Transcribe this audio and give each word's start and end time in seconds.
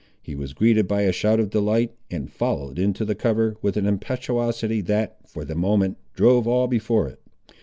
He 0.19 0.33
was 0.33 0.55
greeted 0.55 0.87
by 0.87 1.03
a 1.03 1.11
shout 1.11 1.39
of 1.39 1.51
delight, 1.51 1.91
and 2.09 2.27
followed 2.31 2.79
into 2.79 3.05
the 3.05 3.13
cover, 3.13 3.57
with 3.61 3.77
an 3.77 3.85
impetuosity 3.85 4.81
that, 4.81 5.17
for 5.27 5.45
the 5.45 5.53
moment, 5.53 5.99
drove 6.15 6.47
all 6.47 6.65
before 6.67 7.07
it. 7.07 7.19